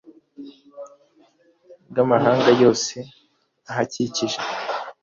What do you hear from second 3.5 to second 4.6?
ahakikije